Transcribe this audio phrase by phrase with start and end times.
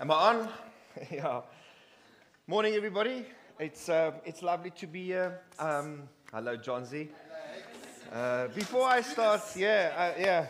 [0.00, 0.48] Am I on?
[1.10, 1.42] yeah.
[2.46, 3.26] Morning, everybody.
[3.58, 5.42] It's, uh, it's lovely to be here.
[5.58, 7.10] Um, hello, John Z.
[8.10, 10.46] Uh, before I start, yeah, uh, yeah,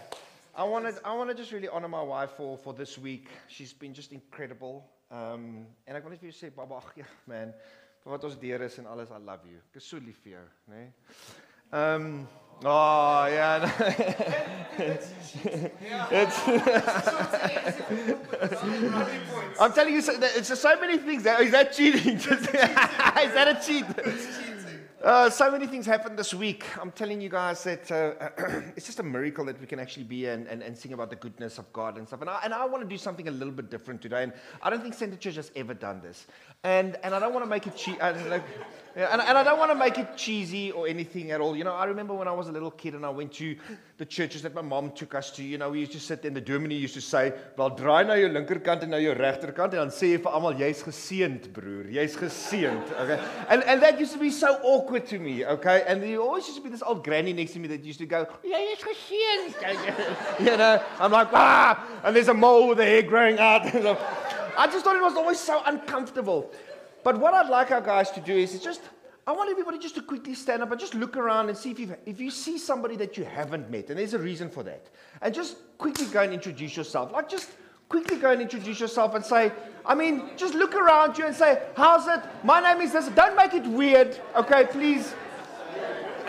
[0.54, 3.26] I want to I wanna just really honor my wife for, for this week.
[3.48, 4.86] She's been just incredible.
[5.10, 6.78] Um, en ek wil net sê, baba,
[7.26, 7.50] man,
[8.04, 9.58] vir wat ons deur is en alles, I love you.
[9.72, 10.22] Ek is so lief?
[10.70, 10.92] Nee?
[11.72, 12.28] Um,
[12.64, 13.70] oh, yeah.
[16.10, 16.38] it's
[19.60, 21.24] I'm telling you, so, it's just so many things.
[21.24, 22.16] Is that cheating?
[22.16, 23.84] is that a cheat?
[25.02, 26.62] Uh, so many things happened this week.
[26.78, 28.28] I'm telling you guys that uh,
[28.76, 31.16] it's just a miracle that we can actually be and, and, and sing about the
[31.16, 32.20] goodness of God and stuff.
[32.20, 34.24] And I, and I want to do something a little bit different today.
[34.24, 36.26] And I don't think Center Church has ever done this.
[36.64, 37.98] And, and I don't want to make it cheap.
[37.98, 38.42] Like,
[38.94, 41.56] and, and I don't want to make it cheesy or anything at all.
[41.56, 43.56] You know, I remember when I was a little kid and I went to
[43.96, 45.42] the churches that my mom took us to.
[45.42, 48.14] You know, we used to sit in the Germany used to say, "Wel draai na
[48.14, 51.86] jou linkerkant en na jou regterkant en dan sê jy vir almal jy's geseënd, broer.
[51.88, 53.20] Jy's geseënd." Okay?
[53.48, 55.84] And and that used to be so awkward to me, okay?
[55.86, 58.06] And there always used to be this old granny next to me that used to
[58.06, 63.02] go, "Jy's geseënd." you know, I'm like, "Ah!" And there's a mole with the hair
[63.02, 63.62] growing out.
[64.58, 66.50] I just thought it was always so uncomfortable.
[67.02, 68.82] But what I'd like our guys to do is, is just,
[69.26, 71.78] I want everybody just to quickly stand up and just look around and see if,
[71.78, 74.90] you if you see somebody that you haven't met, and there's a reason for that.
[75.22, 77.12] And just quickly go and introduce yourself.
[77.12, 77.50] Like, just
[77.90, 79.52] quickly go and introduce yourself and say,
[79.84, 82.20] I mean, just look around you and say, How's it?
[82.44, 83.08] My name is this.
[83.08, 85.12] Don't make it weird, okay, please.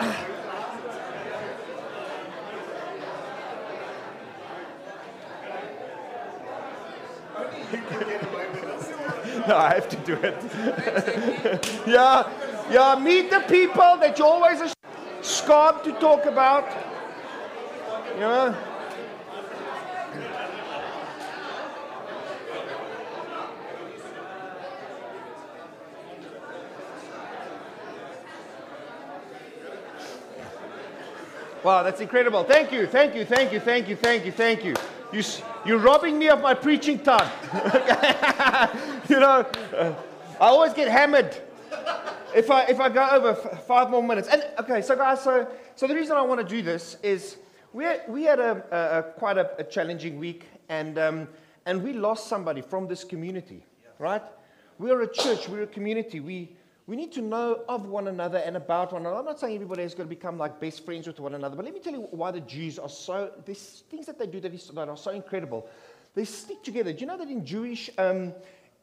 [9.48, 10.34] no, I have to do it.
[11.86, 12.28] yeah,
[12.70, 14.68] yeah, meet the people that you always are
[15.84, 16.68] to talk about.
[18.14, 18.71] You Yeah.
[31.64, 32.42] Wow, that's incredible.
[32.42, 34.74] Thank you, thank you, thank you, thank you, thank you, thank you.
[35.12, 35.22] You,
[35.64, 37.30] you're robbing me of my preaching time.
[39.08, 39.46] you know,
[39.76, 39.94] uh,
[40.40, 41.40] I always get hammered
[42.34, 44.26] if I, if I go over five more minutes.
[44.26, 45.46] And okay, so guys, so,
[45.76, 47.36] so the reason I want to do this is
[47.72, 51.28] we had, we had a, a, a quite a, a, challenging week, and, um,
[51.64, 53.64] and we lost somebody from this community,
[54.00, 54.22] right?
[54.80, 56.18] We're a church, we're a community.
[56.18, 56.56] We,
[56.86, 59.18] we need to know of one another and about one another.
[59.18, 61.64] I'm not saying everybody is going to become like best friends with one another, but
[61.64, 64.52] let me tell you why the Jews are so, there's things that they do that,
[64.52, 65.68] is, that are so incredible.
[66.14, 66.92] They stick together.
[66.92, 68.34] Do you know that in Jewish, um,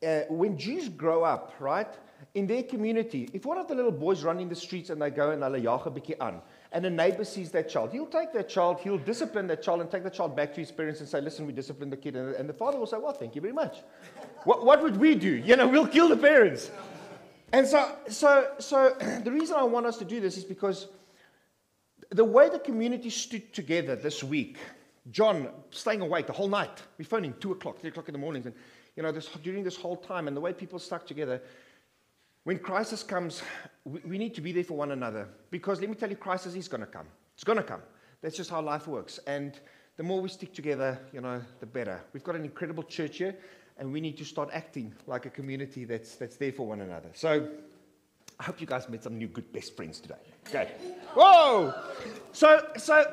[0.06, 1.94] uh, when Jews grow up, right,
[2.36, 5.10] in their community, if one of the little boys run in the streets and they
[5.10, 8.48] go and they jaag 'n bietjie and a neighbor sees that child, he'll take that
[8.48, 11.20] child, he'll discipline that child and take the child back to his parents and say,
[11.20, 12.16] listen, we disciplined the kid.
[12.16, 13.78] And, and the father will say, well, thank you very much.
[14.44, 15.30] what, what would we do?
[15.30, 16.72] You know, we'll kill the parents.
[17.52, 20.88] And so, so, so the reason I want us to do this is because
[22.12, 24.58] the way the community stood together this week,
[25.12, 28.46] John staying awake the whole night, we phoning two o'clock, three o'clock in the mornings,
[28.46, 28.56] and
[28.96, 31.42] you know, this, during this whole time, and the way people stuck together,
[32.44, 33.42] when crisis comes,
[33.86, 35.28] we, we need to be there for one another.
[35.52, 37.08] Because let me tell you, crisis is going to come.
[37.34, 37.82] It's going to come.
[38.22, 39.20] That's just how life works.
[39.28, 39.60] And
[39.98, 42.02] the more we stick together, you know, the better.
[42.14, 43.36] We've got an incredible church here
[43.80, 47.10] and we need to start acting like a community that's, that's there for one another.
[47.14, 47.48] So
[48.40, 50.16] I hope you guys met some new good best friends today.
[50.48, 50.72] Okay.
[51.14, 51.74] Whoa!
[52.32, 53.10] So, so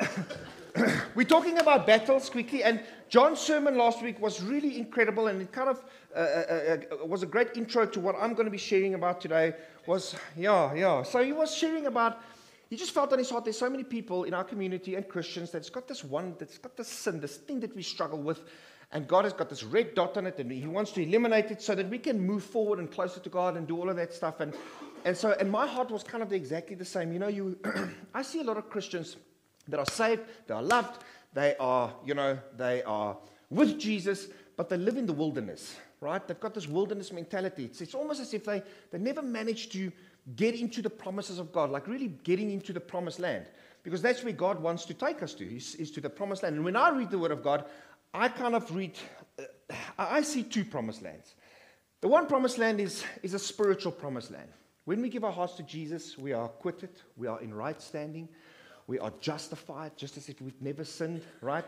[1.14, 5.52] we're talking about battles quickly, and John's sermon last week was really incredible, and it
[5.52, 5.84] kind of
[6.14, 9.20] uh, uh, uh, was a great intro to what I'm going to be sharing about
[9.20, 9.54] today.
[9.86, 11.02] Was yeah, yeah.
[11.02, 12.20] So he was sharing about.
[12.68, 15.52] He just felt on his heart there's so many people in our community and Christians
[15.52, 18.40] that's got this one, that's got this sin, this thing that we struggle with,
[18.92, 21.60] and God has got this red dot on it, and He wants to eliminate it
[21.60, 24.14] so that we can move forward and closer to God and do all of that
[24.14, 24.40] stuff.
[24.40, 24.54] And,
[25.04, 27.12] and so, and my heart was kind of exactly the same.
[27.12, 27.58] You know, you,
[28.14, 29.16] I see a lot of Christians
[29.68, 31.02] that are saved, they are loved,
[31.34, 33.16] they are, you know, they are
[33.50, 36.26] with Jesus, but they live in the wilderness, right?
[36.26, 37.64] They've got this wilderness mentality.
[37.64, 39.92] It's, it's almost as if they, they never managed to
[40.34, 43.46] get into the promises of God, like really getting into the promised land.
[43.82, 46.56] Because that's where God wants to take us to, is, is to the promised land.
[46.56, 47.66] And when I read the Word of God,
[48.14, 48.96] I kind of read,
[49.38, 49.42] uh,
[49.98, 51.34] I see two promised lands.
[52.00, 54.48] The one promised land is, is a spiritual promised land.
[54.84, 58.28] When we give our hearts to Jesus, we are acquitted, we are in right standing,
[58.86, 61.64] we are justified, just as if we'd never sinned, right?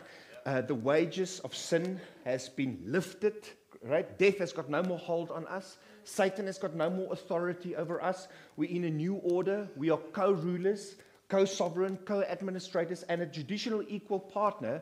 [0.46, 3.49] Uh, the wages of sin has been lifted,
[3.82, 4.19] right?
[4.19, 5.79] Death has got no more hold on us.
[6.05, 8.29] Satan has got no more authority over us.
[8.56, 9.69] We're in a new order.
[9.76, 10.94] We are co rulers,
[11.29, 14.81] co sovereign, co administrators, and a judicial equal partner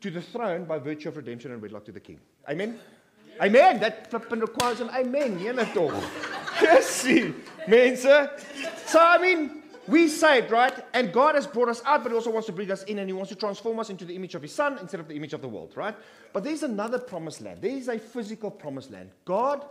[0.00, 2.20] to the throne by virtue of redemption and wedlock to the king.
[2.48, 2.78] Amen?
[3.40, 3.80] Amen.
[3.80, 5.38] That flipping requires an amen.
[5.38, 5.94] Jy net tog.
[7.68, 8.28] Mense.
[8.86, 10.72] So I mean, we saved, right?
[10.92, 13.08] And God has brought us out, but He also wants to bring us in and
[13.08, 15.32] He wants to transform us into the image of His Son instead of the image
[15.32, 15.94] of the world, right?
[16.32, 17.62] But there's another promised land.
[17.62, 19.10] There is a physical promised land.
[19.24, 19.64] God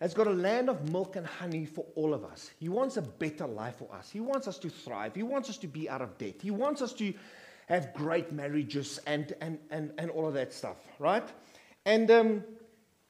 [0.00, 2.50] has got a land of milk and honey for all of us.
[2.58, 4.10] He wants a better life for us.
[4.10, 5.14] He wants us to thrive.
[5.14, 6.36] He wants us to be out of debt.
[6.40, 7.12] He wants us to
[7.66, 11.28] have great marriages and, and, and, and all of that stuff, right?
[11.86, 12.44] And, um,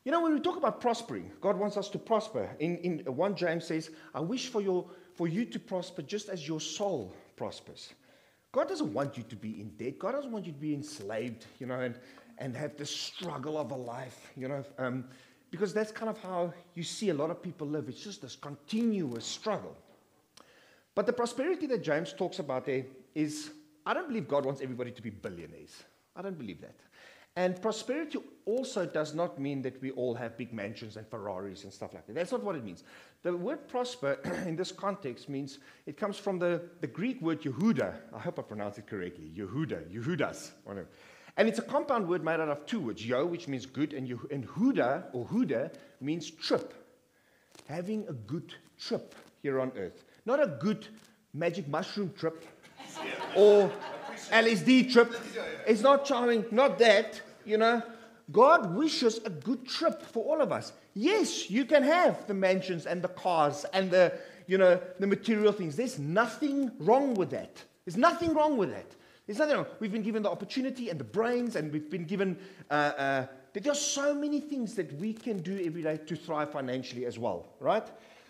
[0.04, 2.48] you know, when we talk about prospering, God wants us to prosper.
[2.58, 6.46] In, in 1 James says, I wish for your for you to prosper just as
[6.46, 7.92] your soul prospers.
[8.52, 9.98] God doesn't want you to be in debt.
[9.98, 11.98] God doesn't want you to be enslaved, you know, and,
[12.38, 15.04] and have the struggle of a life, you know, um,
[15.50, 17.88] because that's kind of how you see a lot of people live.
[17.88, 19.76] It's just this continuous struggle.
[20.94, 22.84] But the prosperity that James talks about there
[23.14, 23.50] is
[23.86, 25.82] I don't believe God wants everybody to be billionaires.
[26.16, 26.76] I don't believe that.
[27.36, 31.72] And prosperity also does not mean that we all have big mansions and Ferraris and
[31.72, 32.14] stuff like that.
[32.14, 32.84] That's not what it means.
[33.22, 37.94] The word prosper in this context means it comes from the, the Greek word Yehuda.
[38.14, 39.32] I hope I pronounced it correctly.
[39.36, 40.52] Yehuda, Yehudas.
[41.36, 44.08] And it's a compound word made out of two words Yo, which means good, and,
[44.30, 46.72] and Huda or Huda means trip.
[47.68, 50.04] Having a good trip here on earth.
[50.24, 50.86] Not a good
[51.32, 52.44] magic mushroom trip
[53.36, 53.70] or
[54.30, 55.14] LSD trip.
[55.66, 57.82] It's not charming, not that, you know.
[58.32, 60.72] God wishes a good trip for all of us.
[60.94, 64.12] Yes, you can have the mansions and the cars and the,
[64.46, 65.76] you know, the material things.
[65.76, 67.62] There's nothing wrong with that.
[67.84, 68.86] There's nothing wrong with that.
[69.26, 69.66] There's nothing wrong.
[69.80, 72.38] We've been given the opportunity and the brains, and we've been given.
[72.70, 76.50] Uh, uh, there are so many things that we can do every day to thrive
[76.50, 77.86] financially as well, right?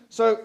[0.09, 0.39] So,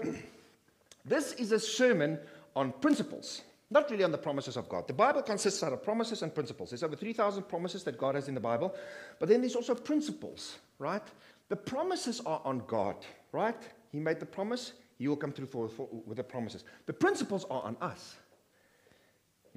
[1.05, 2.19] this is a sermon
[2.57, 3.43] on principles.
[3.71, 4.89] Not really on the promises of God.
[4.89, 6.71] The Bible consists out of promises and principles.
[6.71, 8.75] There's over 3,000 promises that God has in the Bible,
[9.21, 11.03] but then there's also principles, right?
[11.49, 12.97] The promises are on God,
[13.31, 13.57] right?
[13.93, 16.65] He made the promise, He will come through for, for, with the promises.
[16.87, 18.17] The principles are on us.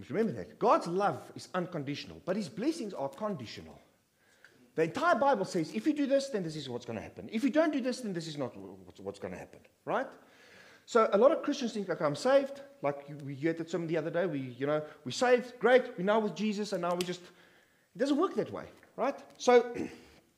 [0.10, 0.60] Remember that.
[0.60, 3.80] God's love is unconditional, but His blessings are conditional.
[4.76, 7.30] The entire Bible says if you do this, then this is what's going to happen.
[7.32, 8.56] If you don't do this, then this is not
[9.00, 10.08] what's going to happen, right?
[10.86, 12.62] So a lot of Christians think, like, I'm saved.
[12.82, 14.26] Like we heard that some the other day.
[14.26, 15.98] We, you know, we saved, great.
[15.98, 17.22] We're now with Jesus, and now we just.
[17.96, 18.66] It doesn't work that way,
[18.98, 19.16] right?
[19.38, 19.66] So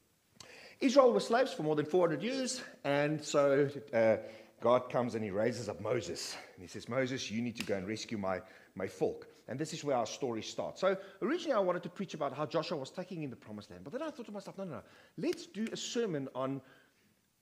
[0.79, 4.17] Israel was slaves for more than 400 years, and so uh,
[4.61, 7.75] God comes and he raises up Moses, and he says, Moses, you need to go
[7.75, 8.41] and rescue my
[8.75, 9.27] my folk.
[9.47, 10.81] And this is where our story starts.
[10.81, 13.83] So originally I wanted to preach about how Joshua was taking in the promised land,
[13.83, 14.81] but then I thought to myself, no, no, no,
[15.17, 16.61] let's do a sermon on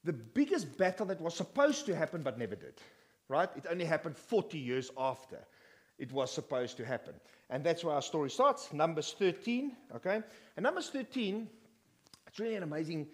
[0.03, 2.73] the biggest battle that was supposed to happen but never did,
[3.29, 3.49] right?
[3.55, 5.39] It only happened 40 years after
[5.97, 7.13] it was supposed to happen.
[7.49, 10.21] And that's where our story starts, Numbers 13, okay?
[10.57, 11.47] And Numbers 13,
[12.27, 13.07] it's really an amazing,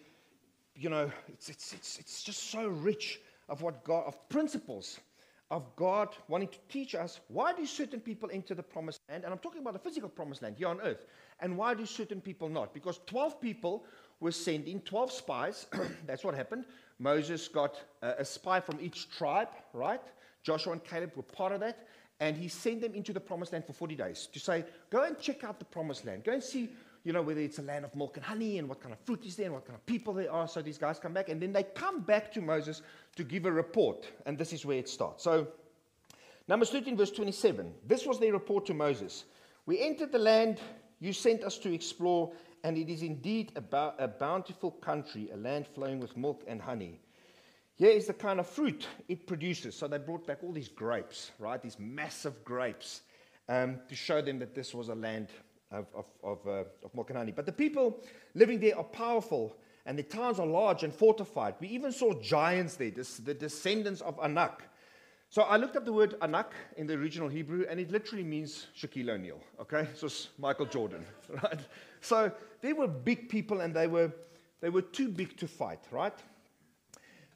[0.76, 3.20] you know, it's, it's, it's, it's just so rich
[3.50, 5.00] of what God, of principles
[5.52, 9.24] of God wanting to teach us why do certain people enter the promised land?
[9.24, 11.08] And I'm talking about the physical promised land here on earth.
[11.40, 12.74] And why do certain people not?
[12.74, 13.86] Because 12 people
[14.20, 15.68] were sending 12 spies.
[16.06, 16.66] That's what happened.
[17.00, 20.02] Moses got a, a spy from each tribe, right?
[20.44, 21.88] Joshua and Caleb were part of that.
[22.20, 25.18] And he sent them into the promised land for 40 days to say, go and
[25.20, 26.26] check out the promised land.
[26.26, 26.70] Go and see,
[27.06, 29.26] you know, whether it's a land of milk and honey and what kind of fruit
[29.26, 30.46] is there and what kind of people there are.
[30.46, 31.30] So these guys come back.
[31.30, 32.82] And then they come back to Moses
[33.16, 34.06] to give a report.
[34.26, 35.24] And this is where it starts.
[35.24, 35.48] So,
[36.50, 37.74] Numbers 13, verse 27.
[37.88, 39.24] This was their report to Moses.
[39.66, 40.60] We entered the land
[41.00, 46.00] you sent us to explore and it is indeed a, bountiful country, a land flowing
[46.00, 47.00] with milk and honey.
[47.76, 49.76] Here is the kind of fruit it produces.
[49.76, 51.62] So they brought back all these grapes, right?
[51.62, 53.02] These massive grapes
[53.48, 55.30] um, to show them that this was a land
[55.72, 57.32] of, of, of, uh, of milk and honey.
[57.32, 58.04] But the people
[58.36, 61.56] living there are powerful and the towns are large and fortified.
[61.60, 64.62] We even saw giants there, this, the descendants of Anak.
[65.32, 68.68] So I looked up the word Anak in the original Hebrew, and it literally means
[68.78, 69.40] Shaquille O'Neal.
[69.62, 71.06] Okay, so it's Michael Jordan,
[71.44, 71.60] right?
[72.02, 74.12] So they were big people, and they were
[74.62, 76.18] they were too big to fight, right?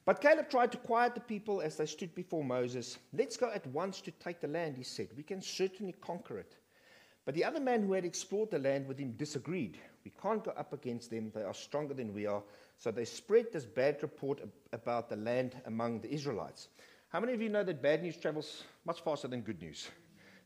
[0.06, 2.98] But Caleb tried to quiet the people as they stood before Moses.
[3.14, 5.08] Let's go at once to take the land, he said.
[5.16, 6.58] We can certainly conquer it.
[7.26, 9.78] But the other man who had explored the land with him disagreed.
[10.04, 11.32] We can't go up against them.
[11.34, 12.44] They are stronger than we are.
[12.78, 14.42] So they spread this bad report
[14.74, 16.68] about the land among the Israelites.
[17.08, 19.88] How many of you know that bad news travels much faster than good news?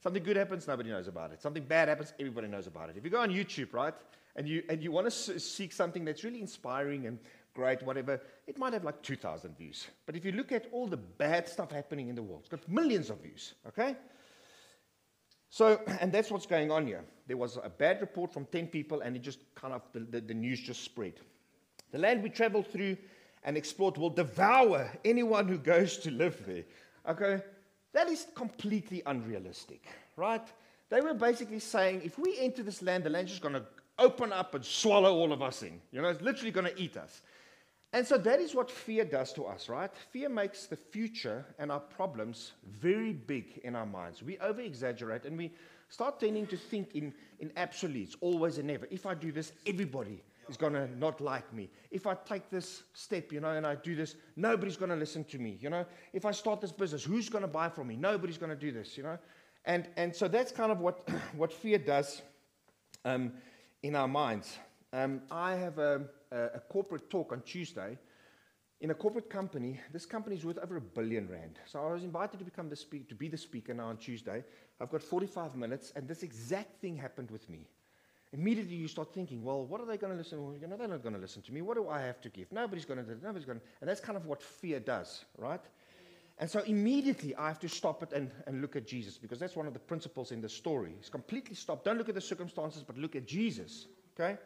[0.03, 1.41] Something good happens, nobody knows about it.
[1.41, 2.97] Something bad happens, everybody knows about it.
[2.97, 3.95] If you go on YouTube, right,
[4.37, 7.19] and you, and you want to seek something that's really inspiring and
[7.53, 9.87] great, whatever, it might have like 2,000 views.
[10.05, 12.69] But if you look at all the bad stuff happening in the world, it's got
[12.69, 13.95] millions of views, okay?
[15.49, 17.03] So, and that's what's going on here.
[17.25, 20.21] There was a bad report from 10 people, and it just kind of, the, the,
[20.21, 21.13] the news just spread.
[21.91, 22.95] The land we traveled through
[23.43, 26.63] and explored will devour anyone who goes to live there.
[27.09, 27.43] Okay?
[27.93, 29.83] That is completely unrealistic,
[30.15, 30.45] right?
[30.89, 33.65] They were basically saying if we enter this land, the land's just going to
[33.99, 35.81] open up and swallow all of us in.
[35.91, 37.21] You know, it's literally going to eat us.
[37.93, 39.89] And so that is what fear does to us, right?
[40.11, 44.21] Fear makes the future and our problems very big in our minds.
[44.21, 45.53] We over exaggerate and we
[45.89, 48.87] start tending to think in, in absolutes, always and never.
[48.91, 51.69] If I do this, everybody is going to not like me.
[51.89, 55.23] If I take this step, you know, and I do this, nobody's going to listen
[55.25, 55.85] to me, you know.
[56.13, 57.95] If I start this business, who's going to buy from me?
[57.95, 59.17] Nobody's going to do this, you know.
[59.65, 62.21] And, and so that's kind of what, what fear does
[63.05, 63.31] um,
[63.87, 64.57] in our minds.
[64.91, 66.01] Um, I have a,
[66.31, 67.97] a, a corporate talk on Tuesday
[68.81, 69.79] in a corporate company.
[69.93, 71.57] This company is worth over a billion rand.
[71.65, 74.43] So I was invited to become the speak, to be the speaker now on Tuesday.
[74.81, 77.65] I've got 45 minutes, and this exact thing happened with me.
[78.33, 80.43] Immediately you start thinking, well, what are they going to listen?
[80.43, 81.61] Well, they're not going to listen to me.
[81.61, 82.51] What do I have to give?
[82.51, 83.61] Nobody's going to Nobody's going.
[83.79, 85.61] And that's kind of what fear does, right?
[86.39, 89.55] And so immediately I have to stop it and, and look at Jesus because that's
[89.55, 90.93] one of the principles in the story.
[90.99, 91.83] It's completely stop.
[91.83, 93.87] Don't look at the circumstances, but look at Jesus.
[94.19, 94.37] Okay?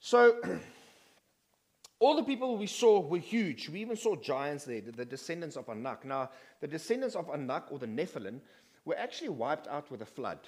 [0.00, 0.40] So
[2.00, 3.68] all the people we saw were huge.
[3.68, 6.04] We even saw giants there, the, the descendants of Anak.
[6.04, 6.30] Now,
[6.60, 8.40] the descendants of Anak or the Nephilim
[8.84, 10.40] were actually wiped out with a flood.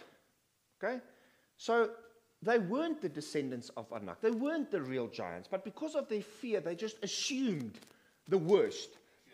[0.83, 1.01] Okay?
[1.59, 1.91] So
[2.43, 4.21] they weren't the descendants of Anak.
[4.21, 5.49] They weren't the real giants.
[5.49, 7.79] But because of their fear, they just assumed
[8.27, 8.89] the worst.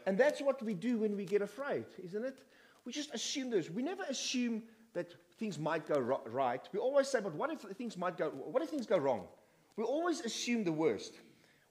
[0.08, 2.38] And that's what we do when we get afraid, isn't it?
[2.86, 3.68] We just assume this.
[3.68, 4.62] We never assume
[4.94, 6.66] that things might go right.
[6.72, 9.26] We always say, but what if things might go, what if things go wrong?
[9.76, 11.16] We always assume the worst.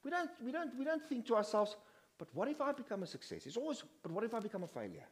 [0.04, 1.78] We don't, we don't, we don't think to ourselves,
[2.20, 3.48] but what if I become a success?
[3.48, 5.08] It's always, but what if I become a failure?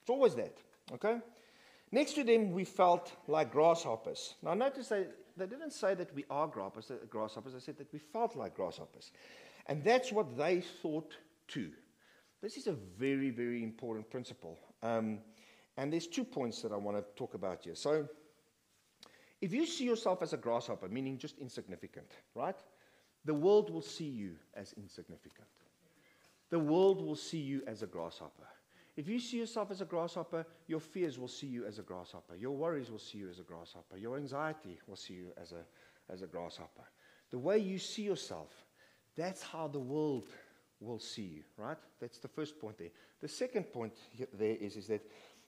[0.00, 0.56] It's always that,
[0.92, 1.18] okay?
[1.90, 4.36] Next to them, we felt like grasshoppers.
[4.40, 5.06] Now, notice they,
[5.36, 7.54] they didn't say that we are grasshoppers, uh, grasshoppers.
[7.54, 9.10] They said that we felt like grasshoppers.
[9.66, 11.16] And that's what they thought
[11.48, 11.72] too.
[12.40, 14.58] This is a very, very important principle.
[14.82, 15.18] Um,
[15.76, 17.74] and there's two points that I want to talk about here.
[17.74, 18.08] So,
[19.40, 22.56] if you see yourself as a grasshopper, meaning just insignificant, right?
[23.24, 25.46] The world will see you as insignificant.
[26.50, 28.46] The world will see you as a grasshopper.
[28.96, 32.34] If you see yourself as a grasshopper, your fears will see you as a grasshopper.
[32.34, 33.96] Your worries will see you as a grasshopper.
[33.96, 36.82] Your anxiety will see you as a, as a grasshopper.
[37.30, 38.50] The way you see yourself,
[39.14, 40.28] that's how the world
[40.80, 41.76] will see you, right?
[42.00, 42.90] That's the first point there.
[43.20, 43.94] The second point
[44.32, 45.02] there is, is that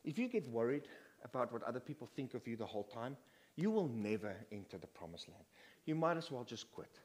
[0.05, 0.89] if you get worried
[1.25, 3.17] about what other people think of you the whole time,
[3.57, 5.45] you will never enter the promised land.
[5.85, 6.99] You might as well just quit.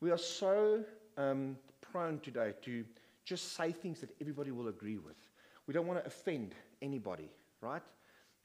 [0.00, 0.84] We are so
[1.16, 2.84] um, prone today to
[3.24, 5.16] just say things that everybody will agree with.
[5.66, 7.28] We don't want to offend anybody,
[7.60, 7.82] right?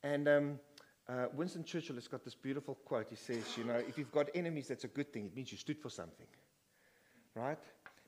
[0.04, 0.60] And um,
[1.08, 3.08] uh, Winston Churchill has got this beautiful quote.
[3.10, 5.28] He says, you know, if you've got enemies, that's a good thing.
[5.28, 6.28] It means you stood for something,
[7.36, 7.60] right?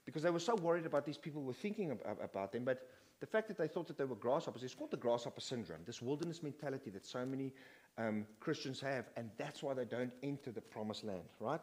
[0.06, 2.64] Because they were so worried about these people were thinking ab- about them.
[2.64, 2.88] But
[3.20, 6.02] the fact that they thought that they were grasshoppers is called the grasshopper syndrome, this
[6.02, 7.54] wilderness mentality that so many
[7.98, 9.06] um, Christians have.
[9.18, 11.62] And that's why they don't enter the promised land, right?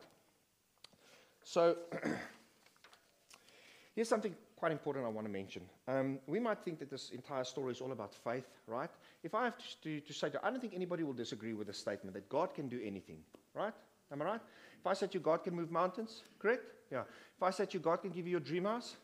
[1.44, 1.76] So
[3.94, 5.62] here's something quite important I want to mention.
[5.88, 8.90] Um, we might think that this entire story is all about faith, right?
[9.24, 11.66] If I have to, to, to say that, I don't think anybody will disagree with
[11.66, 13.18] the statement that God can do anything,
[13.54, 13.74] right?
[14.12, 14.40] Am I right?
[14.82, 16.64] If I said you, God can move mountains, correct?
[16.90, 17.02] Yeah.
[17.36, 18.96] If I said you, God can give you your dream house,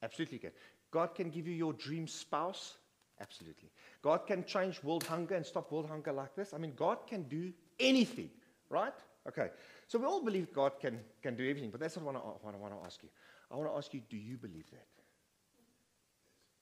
[0.00, 0.52] absolutely can.
[0.92, 2.76] God can give you your dream spouse,
[3.20, 3.68] absolutely.
[4.00, 6.54] God can change world hunger and stop world hunger like this.
[6.54, 8.30] I mean, God can do anything,
[8.70, 8.94] right?
[9.28, 9.48] Okay.
[9.88, 12.54] So we all believe God can, can do everything, but that's not what I, what
[12.54, 13.08] I want to ask you.
[13.50, 14.86] I want to ask you, do you believe that?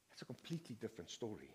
[0.08, 1.50] That's a completely different story.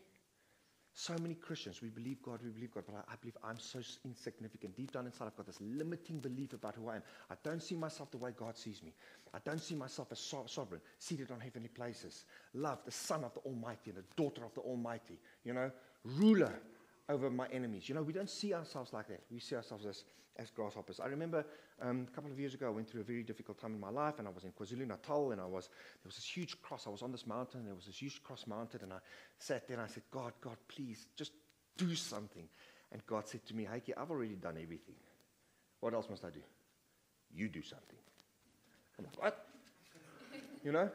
[1.00, 3.82] So many Christians, we believe God, we believe God, but I, I, believe I'm so
[4.04, 4.76] insignificant.
[4.76, 7.04] Deep down inside, I've got this limiting belief about who I am.
[7.30, 8.94] I don't see myself the way God sees me.
[9.32, 12.26] I don't see myself as so- sovereign, seated on heavenly places,
[12.56, 15.70] loved, the son of the Almighty and the daughter of the Almighty, you know,
[16.04, 16.60] ruler
[17.10, 17.88] over my enemies.
[17.88, 19.22] You know, we don't see ourselves like that.
[19.32, 20.04] We see ourselves as,
[20.38, 21.00] as grasshoppers.
[21.00, 21.46] I remember
[21.82, 23.90] um, a couple of years ago, I went through a very difficult time in my
[23.90, 26.88] life, and I was in KwaZulu Natal, and I was there was this huge cross.
[26.88, 28.98] I was on this mountain, and there was this huge cross mounted, and I
[29.40, 31.32] sat there and I said, God, God, please, just
[31.78, 32.48] do something.
[32.92, 34.96] And God said to me, Hykie, I've already done everything.
[35.80, 36.40] What else must I do?
[37.34, 38.00] You do something.
[38.98, 39.48] I'm like, what?
[40.64, 40.90] you know,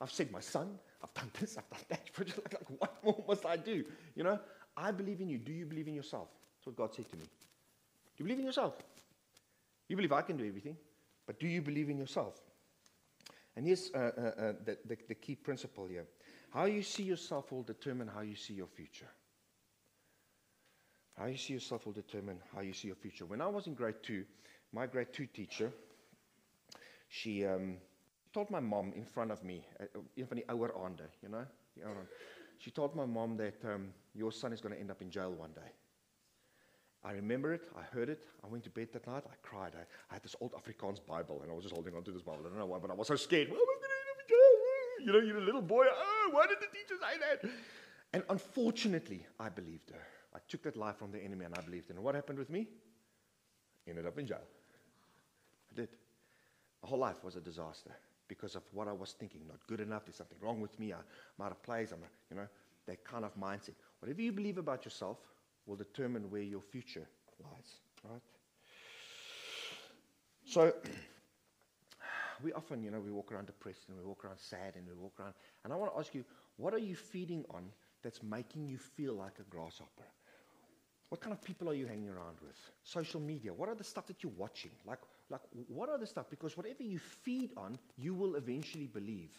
[0.00, 0.78] I've sent my son.
[1.02, 1.58] I've done this.
[1.58, 2.00] I've done that.
[2.52, 3.84] Like, what more must I do?
[4.14, 4.38] You know,
[4.76, 5.38] I believe in you.
[5.38, 6.28] Do you believe in yourself?
[6.56, 7.24] That's what God said to me.
[7.24, 8.74] Do you believe in yourself?
[9.88, 10.76] You believe I can do everything,
[11.26, 12.40] but do you believe in yourself?
[13.56, 16.06] And here's uh, uh, uh, the, the, the key principle here
[16.50, 19.08] how you see yourself will determine how you see your future.
[21.16, 23.24] How you see yourself will determine how you see your future.
[23.24, 24.24] When I was in grade two,
[24.72, 25.72] my grade two teacher,
[27.08, 27.76] she um,
[28.34, 29.86] told my mom in front of me, uh,
[30.16, 31.46] een van die ouer aande, you know.
[32.62, 35.32] She told my mom that um, your son is going to end up in jail
[35.32, 35.72] one day.
[37.02, 37.68] I remember it.
[37.76, 38.22] I heard it.
[38.44, 39.24] I went to bed that night.
[39.26, 39.72] I cried.
[39.74, 42.22] I, I had this old Afrikaans Bible, and I was just holding on to this
[42.22, 42.42] Bible.
[42.46, 43.48] I don't know why, but I was so scared.
[43.50, 43.58] Well,
[44.28, 44.36] jail.
[45.04, 45.86] You know, you're a little boy.
[45.90, 47.50] Oh, why did the teacher say that?
[48.12, 50.06] And unfortunately, I believed her.
[50.32, 51.94] I took that life from the enemy, and I believed her.
[51.96, 52.68] And what happened with me?
[53.88, 54.46] I ended up in jail.
[55.72, 55.88] I did.
[56.80, 57.90] My whole life was a disaster
[58.34, 59.42] because of what I was thinking.
[59.46, 60.04] Not good enough.
[60.06, 60.92] There's something wrong with me.
[60.92, 61.92] I'm out of place.
[61.92, 62.46] I'm, a, you know,
[62.86, 63.74] that kind of mindset.
[64.00, 65.18] Whatever you believe about yourself,
[65.66, 67.06] will determine where your future
[67.42, 68.20] lies, right?
[70.44, 70.72] So,
[72.44, 74.94] we often, you know, we walk around depressed and we walk around sad and we
[74.94, 75.34] walk around.
[75.64, 76.24] And I want to ask you,
[76.56, 77.64] what are you feeding on
[78.02, 80.08] that's making you feel like a grasshopper?
[81.10, 82.56] What kind of people are you hanging around with?
[82.84, 83.52] Social media.
[83.52, 84.70] What are the stuff that you're watching?
[84.86, 84.98] Like,
[85.32, 86.26] like what are the stuff?
[86.30, 89.32] Because whatever you feed on, you will eventually believe.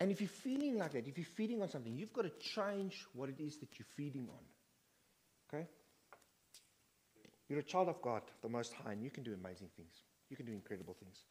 [0.00, 3.04] And if you're feeling like that, if you're feeding on something, you've got to change
[3.12, 4.44] what it is that you're feeding on.
[5.52, 5.66] Okay?
[7.48, 10.04] You're a child of God, the Most High, and you can do amazing things.
[10.30, 11.24] You can do incredible things.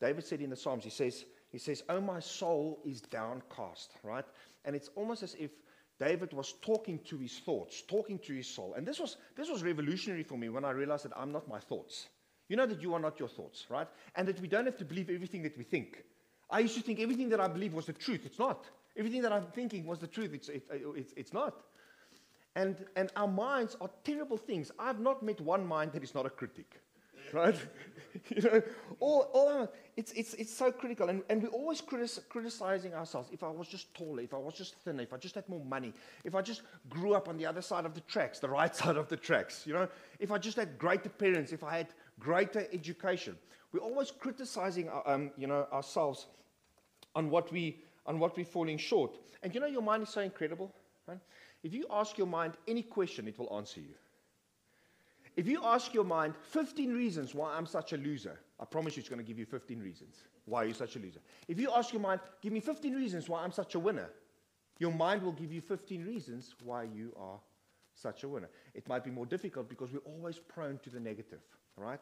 [0.00, 4.24] David said in the Psalms, he says, he says, Oh, my soul is downcast, right?
[4.64, 5.52] And it's almost as if
[5.98, 8.74] David was talking to his thoughts, talking to his soul.
[8.76, 11.60] And this was, this was revolutionary for me when I realized that I'm not my
[11.60, 12.08] thoughts.
[12.48, 13.88] You know that you are not your thoughts, right?
[14.16, 16.04] And that we don't have to believe everything that we think.
[16.50, 18.22] I used to think everything that I believe was the truth.
[18.24, 18.66] It's not.
[18.96, 20.32] Everything that I'm thinking was the truth.
[20.34, 21.54] It's, it, uh, it's, it's not.
[22.54, 24.70] And, and our minds are terrible things.
[24.78, 26.80] I've not met one mind that is not a critic,
[27.32, 27.56] right?
[28.28, 28.62] you know,
[29.00, 31.08] all, all it's, it's, it's so critical.
[31.08, 33.30] And, and we're always critis- criticizing ourselves.
[33.32, 35.64] If I was just taller, if I was just thinner, if I just had more
[35.64, 38.74] money, if I just grew up on the other side of the tracks, the right
[38.82, 39.88] side of the tracks, you know,
[40.20, 43.36] if I just had greater parents, if I had greater education.
[43.72, 46.26] We're always criticizing uh, um, you know, ourselves
[47.14, 49.16] on what, we, on what we're falling short.
[49.42, 50.72] And you know, your mind is so incredible.
[51.06, 51.18] Right?
[51.62, 53.94] If you ask your mind any question, it will answer you.
[55.36, 59.00] If you ask your mind 15 reasons why I'm such a loser, I promise you
[59.00, 61.20] it's going to give you 15 reasons why you're such a loser.
[61.48, 64.10] If you ask your mind, give me 15 reasons why I'm such a winner,
[64.78, 67.38] your mind will give you 15 reasons why you are
[67.94, 68.48] such a winner.
[68.74, 71.40] It might be more difficult because we're always prone to the negative,
[71.76, 72.00] right?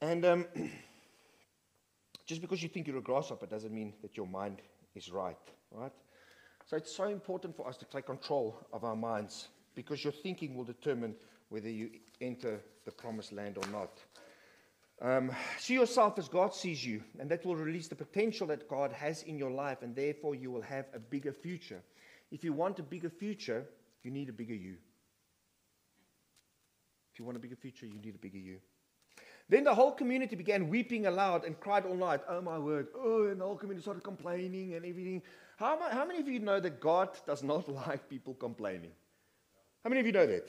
[0.00, 0.46] And um,
[2.26, 4.62] just because you think you're a grasshopper doesn't mean that your mind
[4.94, 5.36] is right,
[5.72, 5.92] right?
[6.66, 10.54] So it's so important for us to take control of our minds because your thinking
[10.54, 11.14] will determine
[11.48, 13.90] whether you enter the promised land or not.
[15.00, 18.92] Um, see yourself as God sees you, and that will release the potential that God
[18.92, 21.80] has in your life, and therefore you will have a bigger future.
[22.32, 23.64] If you want a bigger future,
[24.02, 24.76] you need a bigger you.
[27.18, 28.58] If you want a bigger future, you need a bigger you.
[29.48, 32.20] Then the whole community began weeping aloud and cried all night.
[32.28, 32.86] Oh my word.
[32.96, 35.20] Oh, and the whole community started complaining and everything.
[35.56, 38.92] How, how many of you know that God does not like people complaining?
[39.82, 40.48] How many of you know that?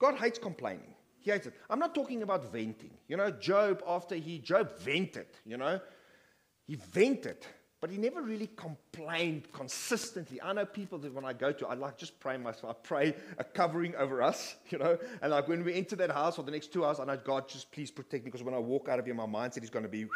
[0.00, 0.92] God hates complaining.
[1.20, 1.54] He hates it.
[1.70, 2.90] I'm not talking about venting.
[3.06, 5.78] You know, Job, after he, Job vented, you know,
[6.66, 7.46] he vented,
[7.80, 10.40] but he never really complained consistently.
[10.42, 12.76] I know people that when I go to, I like just pray myself.
[12.76, 16.36] I pray a covering over us, you know, and like when we enter that house
[16.36, 18.58] for the next two hours, I know God, just please protect me because when I
[18.58, 20.06] walk out of here, my mindset is going to be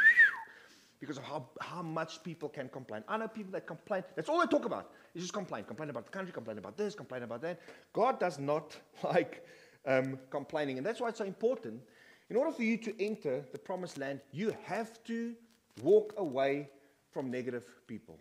[1.00, 3.02] because of how, how much people can complain.
[3.08, 4.04] I know people that complain.
[4.14, 4.90] That's all they talk about.
[5.14, 5.64] Is just complain.
[5.64, 7.60] Complain about the country, complain about this, complain about that.
[7.94, 9.46] God does not like
[9.86, 10.76] um, complaining.
[10.76, 11.80] And that's why it's so important.
[12.28, 15.34] In order for you to enter the promised land, you have to
[15.82, 16.68] walk away
[17.14, 18.18] from negative people.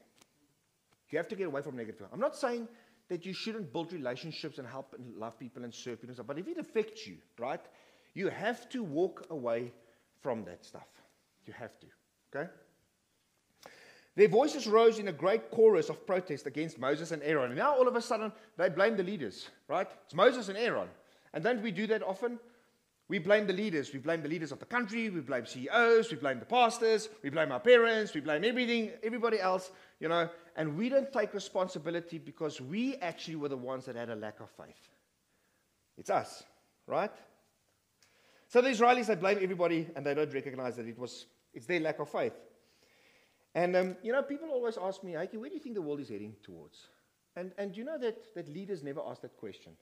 [1.10, 2.14] You have to get away from negative people.
[2.14, 2.68] I'm not saying
[3.10, 6.48] that you shouldn't build relationships and help and love people and serve people but if
[6.48, 7.60] it affects you, right,
[8.14, 9.72] you have to walk away
[10.22, 10.88] from that stuff.
[11.46, 11.88] You have to.
[12.34, 12.50] Okay?
[14.16, 17.52] Their voices rose in a great chorus of protest against Moses and Aaron.
[17.52, 19.88] And now all of a sudden, they blame the leaders, right?
[20.06, 20.88] It's Moses and Aaron.
[21.34, 22.40] And don't we do that often?
[23.10, 23.92] We blame the leaders.
[23.92, 25.10] We blame the leaders of the country.
[25.10, 26.10] We blame CEOs.
[26.10, 27.10] We blame the pastors.
[27.22, 28.13] We blame our parents.
[28.13, 30.30] We blame everything, everybody else, you know.
[30.56, 34.39] And we don't take responsibility because we actually were the ones that had a lack
[34.39, 34.89] of faith.
[35.98, 36.44] It's us,
[36.88, 37.12] right?
[38.48, 41.80] So the Israelis, they blame everybody and they don't recognize that it was, it's their
[41.82, 42.34] lack of faith.
[43.56, 46.00] And, um, you know, people always ask me, Hykie, where do you think the world
[46.00, 46.88] is heading towards?
[47.36, 49.74] And, and you know that, that leaders never ask that question.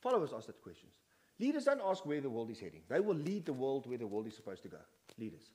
[0.00, 0.88] Followers ask that question.
[1.40, 2.82] Leaders don't ask where the world is heading.
[2.88, 4.78] They will lead the world where the world is supposed to go.
[5.18, 5.50] Leaders.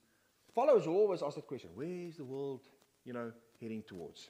[0.53, 1.69] Followers always ask that question.
[1.73, 2.61] Where is the world,
[3.05, 4.29] you know, heading towards?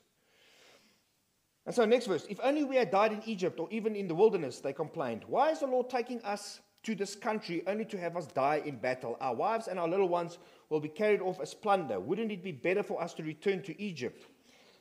[1.65, 2.25] And so next verse.
[2.29, 5.23] If only we had died in Egypt or even in the wilderness, they complained.
[5.27, 8.77] Why is the Lord taking us to this country only to have us die in
[8.77, 9.17] battle.
[9.19, 10.37] Our wives and our little ones
[10.69, 11.99] will be carried off as plunder.
[11.99, 14.25] Wouldn't it be better for us to return to Egypt?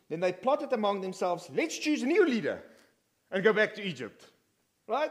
[0.08, 2.62] Then they plotted among themselves, let's choose a new leader
[3.30, 4.24] and go back to Egypt.
[4.86, 5.10] Right?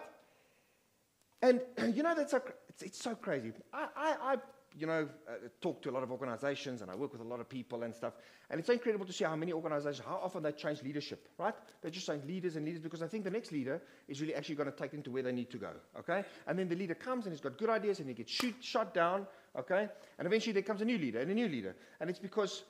[1.42, 1.62] And
[1.96, 3.52] you know, that's so, it's, it's so crazy.
[3.74, 4.36] I, I, I
[4.78, 7.40] you know, uh, talk to a lot of organizations and I work with a lot
[7.40, 8.14] of people and stuff.
[8.50, 11.56] And it's incredible to see how many organizations, how often they change leadership, right?
[11.82, 14.56] They're just saying leaders and leaders because I think the next leader is really actually
[14.56, 16.24] going to take them to where they need to go, okay?
[16.46, 18.94] And then the leader comes and he's got good ideas and he gets shoot, shot
[18.94, 19.26] down,
[19.58, 19.90] okay?
[20.20, 21.76] And eventually there comes a new leader and a new leader.
[22.00, 22.64] And it's because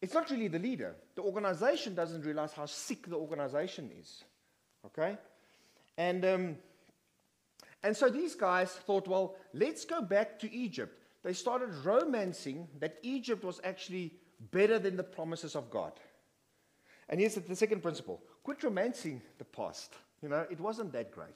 [0.00, 0.94] it's not really the leader.
[1.16, 4.22] The organization doesn't realize how sick the organization is,
[4.86, 5.18] okay?
[5.98, 6.56] And, um,
[7.82, 12.98] and so these guys thought, well, let's go back to Egypt they started romancing that
[13.02, 14.12] Egypt was actually
[14.50, 15.92] better than the promises of God.
[17.08, 19.94] And here's the second principle quit romancing the past.
[20.20, 21.28] You know, it wasn't that great.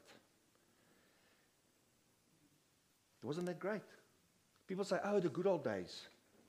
[3.23, 3.83] It wasn't that great.
[4.67, 6.03] People say, oh, the good old days.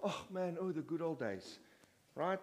[0.03, 1.59] Oh, man, oh, the good old days.
[2.15, 2.39] Right?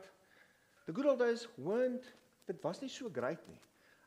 [0.86, 2.02] The good old days weren't,
[2.48, 3.38] it wasn't so great.
[3.38, 3.56] Eh?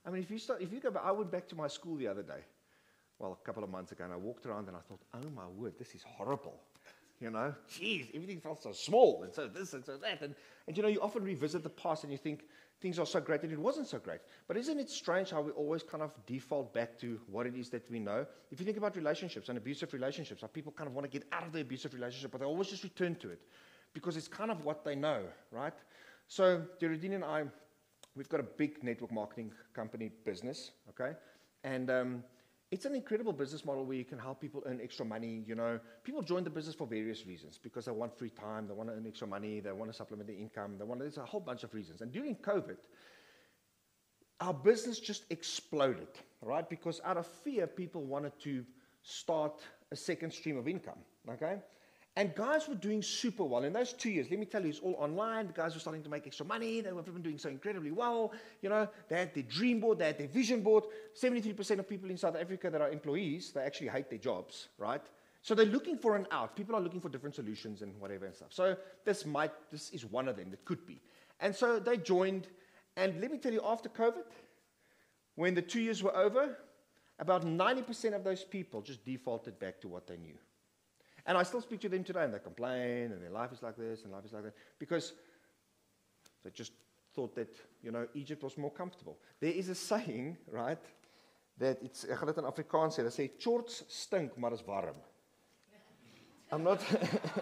[0.05, 1.95] I mean, if you, start, if you go back, I went back to my school
[1.95, 2.41] the other day,
[3.19, 5.47] well, a couple of months ago, and I walked around and I thought, oh my
[5.47, 6.61] word, this is horrible.
[7.19, 10.21] You know, geez, everything felt so small and so this and so that.
[10.21, 10.35] And,
[10.67, 12.43] and you know, you often revisit the past and you think
[12.79, 14.19] things are so great and it wasn't so great.
[14.47, 17.69] But isn't it strange how we always kind of default back to what it is
[17.71, 18.27] that we know?
[18.51, 21.27] If you think about relationships and abusive relationships, how people kind of want to get
[21.31, 23.41] out of the abusive relationship, but they always just return to it
[23.95, 25.73] because it's kind of what they know, right?
[26.27, 27.45] So, Geraldine and I,
[28.15, 31.17] we've got a big network marketing company business, okay?
[31.63, 32.23] And um,
[32.69, 35.43] it's an incredible business model where you can help people earn extra money.
[35.47, 38.73] You know, people join the business for various reasons because they want free time, they
[38.73, 40.99] want to earn extra money, they want to supplement their income, they want.
[40.99, 42.01] To, there's a whole bunch of reasons.
[42.01, 42.77] And during COVID,
[44.41, 46.09] our business just exploded,
[46.41, 46.69] right?
[46.69, 48.65] Because out of fear, people wanted to
[49.01, 50.99] start a second stream of income.
[51.29, 51.57] Okay,
[52.17, 53.63] and guys were doing super well.
[53.63, 55.45] In those two years, let me tell you, it's all online.
[55.45, 56.81] The guys were starting to make extra money.
[56.81, 58.33] They were doing so incredibly well.
[58.63, 60.85] You know, they had their dream board, they had their vision board.
[61.13, 65.03] 73% of people in South Africa that are employees, they actually hate their jobs, right?
[65.43, 66.55] So they're looking for an out.
[66.55, 68.49] People are looking for different solutions and whatever and stuff.
[68.49, 68.75] So
[69.05, 70.99] this might, this is one of them that could be.
[71.39, 72.47] And so they joined.
[72.95, 74.25] And let me tell you, after COVID,
[75.35, 76.57] when the two years were over,
[77.19, 80.33] about 90% of those people just defaulted back to what they knew.
[81.27, 83.75] And I still speak to them today, and they complain, and their life is like
[83.75, 85.11] this, and life is like that, because
[86.43, 86.71] they just
[87.13, 89.17] thought that, you know, Egypt was more comfortable.
[89.41, 90.79] There is a saying, right,
[91.57, 94.95] that it's, ek gaan in Afrikaans sê, hulle shorts stink, maar is warm.
[96.49, 96.81] I'm not,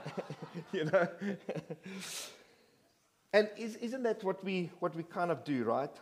[0.71, 1.07] you know.
[3.33, 5.95] and is, isn't that what we, what we kind of do, right?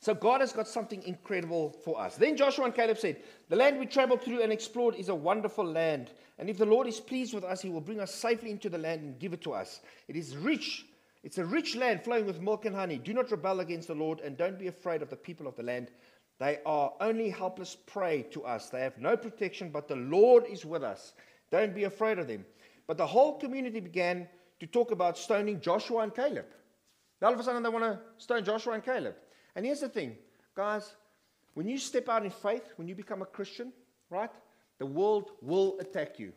[0.00, 2.16] So God has got something incredible for us.
[2.16, 3.18] Then Joshua and Caleb said,
[3.50, 6.12] The land we traveled through and explored is a wonderful land.
[6.38, 8.78] And if the Lord is pleased with us, he will bring us safely into the
[8.78, 9.80] land and give it to us.
[10.08, 10.86] It is rich.
[11.22, 12.96] It's a rich land flowing with milk and honey.
[12.96, 15.62] Do not rebel against the Lord and don't be afraid of the people of the
[15.62, 15.90] land.
[16.38, 18.70] They are only helpless prey to us.
[18.70, 21.12] They have no protection, but the Lord is with us.
[21.50, 22.46] Don't be afraid of them.
[22.86, 24.26] But the whole community began
[24.60, 26.46] to talk about stoning Joshua and Caleb.
[27.20, 29.14] Now, all of a sudden, they want to stone Joshua and Caleb.
[29.56, 30.16] And here's the thing,
[30.54, 30.94] guys,
[31.54, 33.72] when you step out in faith, when you become a Christian,
[34.08, 34.30] right,
[34.78, 36.32] the world will attack you.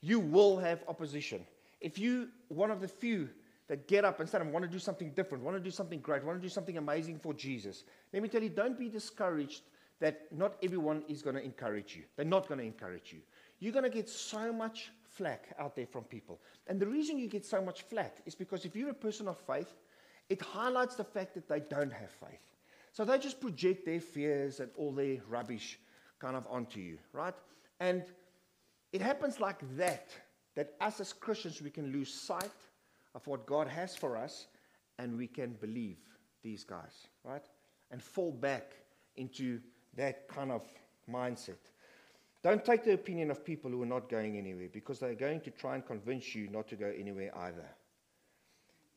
[0.00, 1.46] You will have opposition.
[1.80, 3.28] If you one of the few
[3.68, 6.00] that get up and say, I want to do something different, want to do something
[6.00, 9.62] great, want to do something amazing for Jesus, let me tell you, don't be discouraged
[10.00, 12.02] that not everyone is going to encourage you.
[12.16, 13.20] They're not going to encourage you.
[13.60, 16.40] You're going to get so much flack out there from people.
[16.66, 19.38] And the reason you get so much flack is because if you're a person of
[19.38, 19.74] faith,
[20.30, 22.40] it highlights the fact that they don't have faith.
[22.92, 25.78] So they just project their fears and all their rubbish
[26.20, 27.34] kind of onto you, right?
[27.80, 28.04] And
[28.92, 30.10] it happens like that,
[30.54, 32.50] that us as Christians, we can lose sight
[33.14, 34.46] of what God has for us
[34.98, 35.98] and we can believe
[36.42, 37.44] these guys, right?
[37.90, 38.72] And fall back
[39.16, 39.60] into
[39.96, 40.62] that kind of
[41.10, 41.58] mindset.
[42.42, 45.50] Don't take the opinion of people who are not going anywhere because they're going to
[45.50, 47.68] try and convince you not to go anywhere either.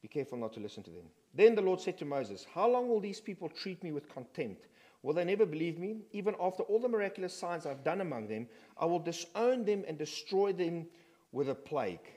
[0.02, 1.06] Be careful not to listen to them.
[1.34, 4.68] Then the Lord said to Moses, How long will these people treat me with contempt?
[5.02, 6.04] Will they never believe me?
[6.12, 9.98] Even after all the miraculous signs I've done among them, I will disown them and
[9.98, 10.88] destroy them
[11.32, 12.08] with a plague.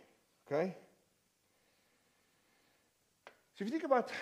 [0.46, 0.76] Okay?
[3.54, 4.12] So if you think about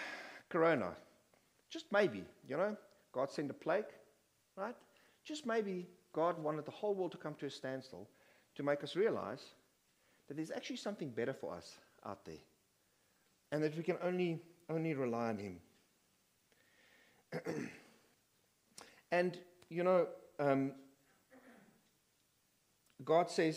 [0.49, 0.93] Corona,
[1.71, 2.77] just maybe, you know,
[3.13, 3.85] God sent a plague,
[4.57, 4.77] right?
[5.25, 8.09] Just maybe God wanted the whole world to come to a standstill
[8.55, 9.43] to make us realize
[10.29, 11.77] that there's actually something better for us
[12.07, 12.43] out there.
[13.51, 15.57] And that we can only only rely on Him.
[19.13, 20.07] and, you know,
[20.39, 20.73] um,
[23.05, 23.57] God says,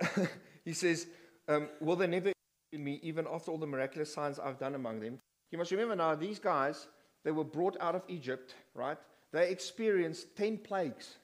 [0.64, 1.06] He says,
[1.48, 2.32] um, Will they never
[2.72, 5.18] in me, even after all the miraculous signs I've done among them?
[5.50, 6.88] You must remember now, these guys,
[7.24, 8.98] they were brought out of Egypt, right?
[9.32, 11.16] They experienced 10 plagues.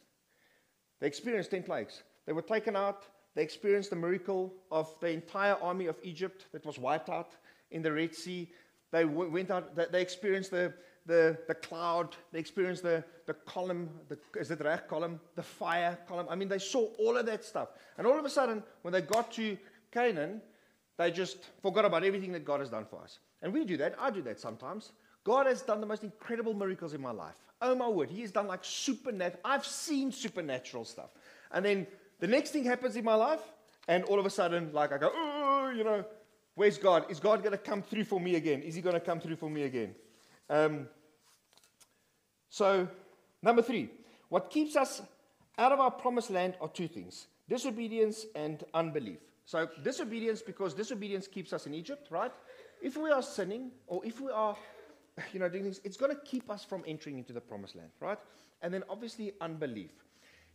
[1.01, 2.03] They experienced 10 plagues.
[2.27, 3.05] They were taken out.
[3.35, 7.37] They experienced the miracle of the entire army of Egypt that was wiped out
[7.71, 8.51] in the Red Sea.
[8.95, 10.73] They went out, they experienced the,
[11.05, 15.99] the, the cloud, they experienced the, the column, the, is it reg column, the fire
[16.07, 16.29] column.
[16.31, 17.71] I mean, they saw all of that stuff.
[17.99, 19.59] And all of a sudden, when they got to
[19.91, 20.41] Canaan,
[20.97, 23.19] they just forgot about everything that God has done for us.
[23.43, 23.97] And we do that.
[23.99, 24.93] I do that sometimes.
[25.25, 27.35] God has done the most incredible miracles in my life.
[27.63, 29.41] Oh my word, He has done like supernatural.
[29.45, 31.11] I've seen supernatural stuff.
[31.51, 31.89] And then
[32.21, 33.43] the next thing happens in my life,
[33.89, 36.05] and all of a sudden, like I go, oh, you know,
[36.55, 37.07] where's God?
[37.11, 38.63] Is God going to come through for me again?
[38.63, 39.95] Is He going to come through for me again?
[40.49, 40.89] Um,
[42.49, 42.89] so,
[43.43, 43.91] number three,
[44.29, 45.03] what keeps us
[45.59, 49.19] out of our promised land are two things disobedience and unbelief.
[49.47, 52.33] So, disobedience, because disobedience keeps us in Egypt, right?
[52.83, 54.57] If we are sinning, or if we are
[55.33, 57.91] you know, doing things, it's going to keep us from entering into the promised land,
[58.01, 58.19] right?
[58.63, 59.91] And then obviously unbelief.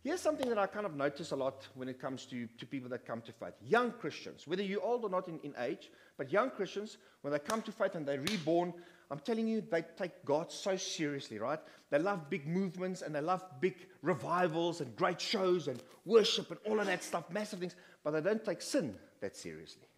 [0.02, 2.88] Here's something that I kind of notice a lot when it comes to, to people
[2.90, 3.52] that come to faith.
[3.62, 7.38] Young Christians, whether you're old or not in, in age, but young Christians, when they
[7.38, 8.72] come to faith and they're reborn,
[9.10, 11.58] I'm telling you, they take God so seriously, right?
[11.90, 16.60] They love big movements and they love big revivals and great shows and worship and
[16.66, 19.88] all of that stuff, massive things, but they don't take sin that seriously,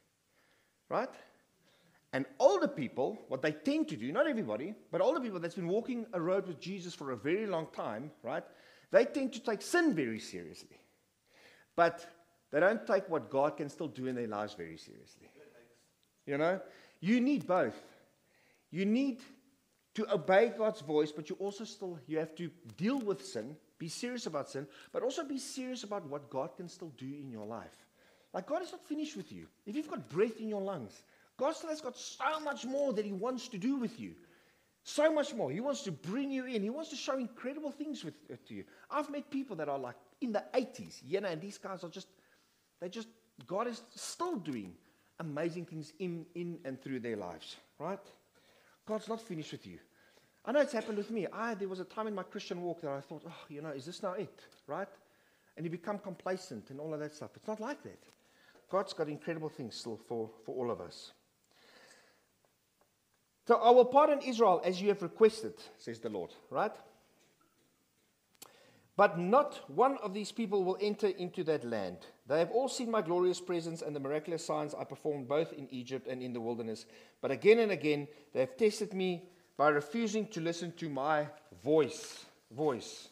[0.88, 1.10] right?
[2.12, 5.68] And older people, what they tend to do, not everybody, but older people that's been
[5.68, 8.44] walking a road with Jesus for a very long time, right?
[8.92, 10.78] They tend to take sin very seriously.
[11.74, 12.06] But
[12.52, 15.28] they don't take what God can still do in their lives very seriously.
[16.26, 16.60] You know?
[17.00, 17.74] You need both.
[18.70, 19.20] You need
[19.94, 23.88] to obey God's voice, but you also still you have to deal with sin, be
[23.88, 27.46] serious about sin, but also be serious about what God can still do in your
[27.46, 27.86] life.
[28.32, 29.46] Like God is not finished with you.
[29.66, 31.02] If you've got breath in your lungs,
[31.36, 34.14] God still has got so much more that He wants to do with you.
[34.84, 35.50] So much more.
[35.50, 36.62] He wants to bring you in.
[36.62, 38.64] He wants to show incredible things with, uh, to you.
[38.90, 41.88] I've met people that are like in the 80s, you know, and these guys are
[41.88, 42.08] just,
[42.80, 43.08] they just,
[43.46, 44.74] God is still doing
[45.20, 48.00] amazing things in, in and through their lives, right?
[48.86, 49.78] God's not finished with you.
[50.44, 51.28] I know it's happened with me.
[51.32, 53.70] I, there was a time in my Christian walk that I thought, oh, you know,
[53.70, 54.88] is this now it, right?
[55.56, 57.30] And you become complacent and all of that stuff.
[57.36, 58.02] It's not like that.
[58.68, 61.12] God's got incredible things still for, for all of us.
[63.46, 66.72] So I will pardon Israel as you have requested, says the Lord, right?
[68.96, 71.98] But not one of these people will enter into that land.
[72.28, 75.66] They have all seen my glorious presence and the miraculous signs I performed both in
[75.70, 76.86] Egypt and in the wilderness.
[77.20, 79.24] But again and again, they have tested me
[79.56, 81.26] by refusing to listen to my
[81.64, 82.24] voice.
[82.50, 83.08] Voice.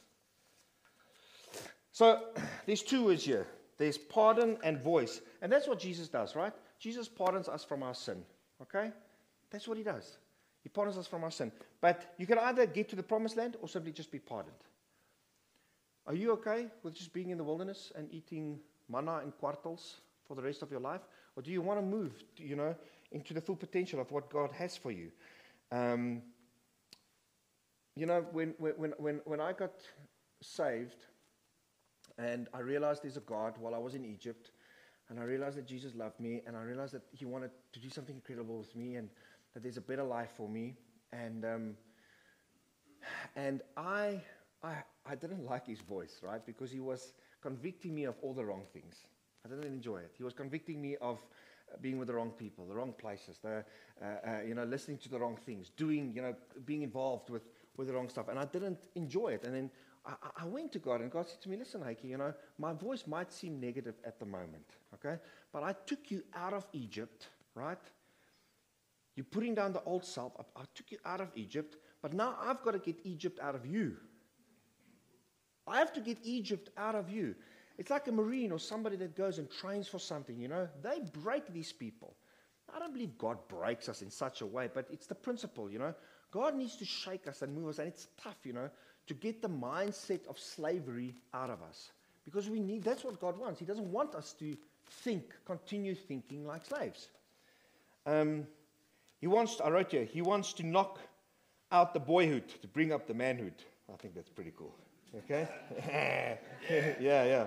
[1.93, 2.25] So
[2.67, 3.47] there's two words here
[3.79, 5.23] there's pardon and voice.
[5.41, 6.53] And that's what Jesus does, right?
[6.79, 8.23] Jesus pardons us from our sin.
[8.61, 8.93] Okay?
[9.51, 10.19] That's what he does.
[10.63, 11.53] He pardons us from our sin.
[11.81, 14.57] But you can either get to the promised land or simply just be pardoned.
[16.07, 18.59] Are you okay with just being in the wilderness and eating
[18.89, 19.95] manna and kwartels
[20.27, 21.03] for the rest of your life?
[21.37, 22.75] Or do you want to move, you know,
[23.13, 25.11] into the full potential of what God has for you?
[25.73, 26.23] Um,
[27.97, 29.73] you know, when, when, when, when I got
[30.43, 31.05] saved
[32.19, 34.51] and I realized there's a God while I was in Egypt,
[35.09, 37.91] and I realized that Jesus loved me, and I realized that He wanted to do
[37.91, 39.09] something incredible with me, and
[39.55, 40.75] that there's a better life for me.
[41.13, 41.77] And, um,
[43.37, 44.21] and I,
[44.63, 44.75] I,
[45.07, 46.45] I didn't like his voice, right?
[46.45, 48.97] Because he was convicting me of all the wrong things.
[49.45, 50.13] I didn't enjoy it.
[50.17, 51.19] He was convicting me of
[51.73, 53.65] uh, being with the wrong people, the wrong places, the,
[54.03, 56.35] uh, uh, you know, listening to the wrong things, doing, you know,
[56.67, 57.43] being involved with,
[57.77, 58.29] with the wrong stuff.
[58.29, 59.45] And I didn't enjoy it.
[59.45, 59.71] And then
[60.05, 62.73] I, I went to God, and God said to me, Listen, Hykie, you know, my
[62.73, 65.21] voice might seem negative at the moment, okay?
[65.53, 67.79] But I took you out of Egypt, right?
[69.17, 70.33] You're putting down the old self.
[70.39, 73.55] I, I took you out of Egypt, but now I've got to get Egypt out
[73.55, 73.97] of you.
[75.67, 77.35] I have to get Egypt out of you.
[77.79, 80.69] It's like a Marine or somebody that goes and trains for something, you know.
[80.83, 82.15] They break these people.
[82.75, 85.79] I don't believe God breaks us in such a way, but it's the principle, you
[85.79, 85.95] know.
[86.31, 88.71] God needs to shake us and move us, and it's tough, you know,
[89.07, 91.91] to get the mindset of slavery out of us.
[92.25, 93.59] Because we need, that's what God wants.
[93.59, 94.57] He doesn't want us to
[95.03, 97.09] think, continue thinking like slaves.
[98.07, 98.47] Um,
[99.21, 100.99] he wants, to, I wrote here, he wants to knock
[101.73, 103.55] out the boyhood to bring up the manhood.
[103.93, 104.75] I think that's pretty cool.
[105.25, 105.49] Okay?
[107.01, 107.47] yeah, yeah.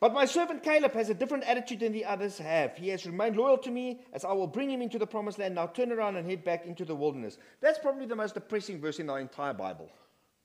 [0.00, 2.76] But my servant Caleb has a different attitude than the others have.
[2.76, 5.54] He has remained loyal to me as I will bring him into the promised land.
[5.54, 7.38] Now turn around and head back into the wilderness.
[7.60, 9.90] That's probably the most depressing verse in the entire Bible.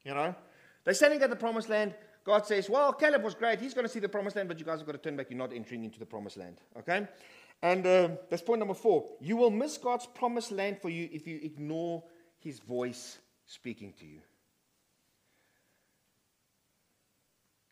[0.06, 0.34] You know?
[0.84, 1.94] They're standing at the promised land.
[2.24, 3.60] God says, Well, Caleb was great.
[3.60, 5.28] He's going to see the promised land, but you guys have got to turn back.
[5.30, 6.58] You're not entering into the promised land.
[6.78, 7.08] Okay?
[7.62, 9.06] And uh, that's point number four.
[9.20, 12.04] You will miss God's promised land for you if you ignore
[12.40, 14.22] his voice speaking to you.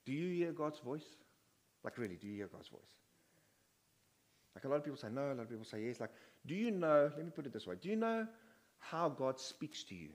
[0.06, 1.06] Do you hear God's voice?
[1.84, 2.82] Like, really, do you hear God's voice?
[4.56, 6.00] Like, a lot of people say no, a lot of people say yes.
[6.00, 6.12] Like,
[6.46, 8.28] do you know, let me put it this way, do you know
[8.80, 10.10] how God speaks to you?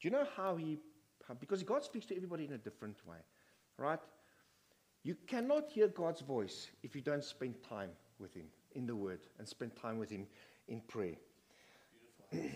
[0.00, 0.78] Do you know how He,
[1.28, 3.18] how, because God speaks to everybody in a different way,
[3.76, 4.00] right?
[5.04, 9.20] You cannot hear God's voice if you don't spend time with Him in the Word
[9.38, 10.26] and spend time with Him
[10.68, 11.16] in prayer.
[12.32, 12.48] and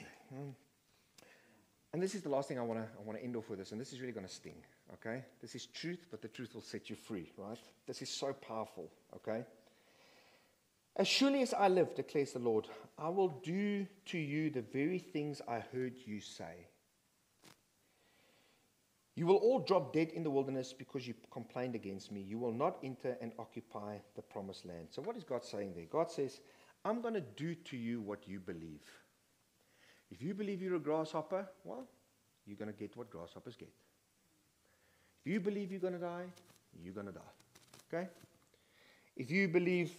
[1.95, 3.73] this is the last thing I want to I want to end off with this,
[3.73, 4.63] and this is really going to sting.
[4.95, 7.31] Okay, this is truth, but the truth will set you free.
[7.37, 7.59] Right?
[7.87, 8.91] This is so powerful.
[9.15, 9.45] Okay.
[10.99, 14.99] As surely as I live, declares the Lord, I will do to you the very
[14.99, 16.69] things I heard you say.
[19.17, 22.21] You will all drop dead in the wilderness because you complained against me.
[22.21, 24.89] You will not enter and occupy the promised land.
[24.91, 25.87] So, what is God saying there?
[25.91, 26.41] God says,
[26.85, 28.83] I'm going to do to you what you believe.
[30.11, 31.89] If you believe you're a grasshopper, well,
[32.47, 33.73] you're going to get what grasshoppers get.
[35.25, 36.27] If you believe you're going to die,
[36.85, 37.33] you're going to die.
[37.93, 38.09] Okay?
[39.17, 39.93] If you believe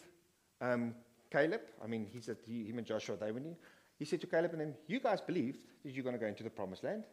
[0.61, 0.93] um,
[1.31, 3.55] Caleb, I mean, he said, he, him and Joshua, they in.
[3.97, 6.43] He said to Caleb and them, You guys believed that you're going to go into
[6.43, 7.03] the promised land,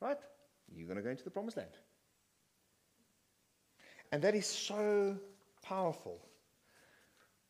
[0.00, 0.18] right?
[0.74, 1.70] You're going to go into the promised land.
[4.12, 5.16] And that is so
[5.62, 6.20] powerful.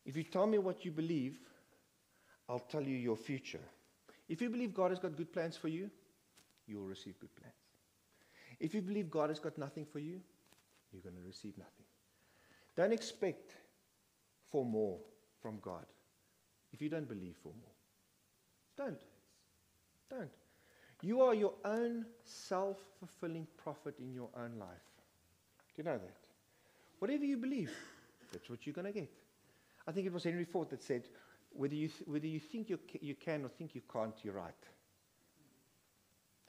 [0.05, 1.37] If you tell me what you believe,
[2.47, 3.61] I'll tell you your future.
[4.27, 5.89] If you believe God has got good plans for you,
[6.67, 7.53] you will receive good plans.
[8.59, 10.19] If you believe God has got nothing for you,
[10.91, 11.85] you're going to receive nothing.
[12.75, 13.53] Don't expect
[14.51, 14.97] for more
[15.41, 15.85] from God
[16.71, 17.73] if you don't believe for more.
[18.77, 19.01] Don't.
[20.09, 20.29] Don't.
[21.01, 24.89] You are your own self fulfilling prophet in your own life.
[25.75, 26.17] Do you know that?
[26.99, 27.71] Whatever you believe,
[28.31, 29.09] that's what you're going to get.
[29.87, 31.03] I think it was Henry Ford that said,
[31.51, 34.53] whether you, th- whether you think you, you can or think you can't, you're right.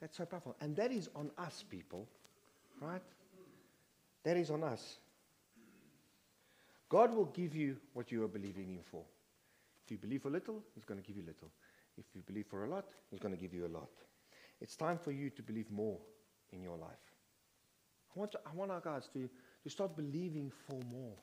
[0.01, 0.55] That's so powerful.
[0.59, 2.07] And that is on us, people.
[2.81, 3.01] Right?
[4.23, 4.97] That is on us.
[6.89, 9.03] God will give you what you are believing Him for.
[9.85, 11.49] If you believe for little, He's going to give you little.
[11.97, 13.89] If you believe for a lot, He's going to give you a lot.
[14.61, 15.97] It's time for you to believe more
[16.51, 16.89] in your life.
[18.15, 19.29] I want, I want our guys to,
[19.63, 21.15] to start believing for more.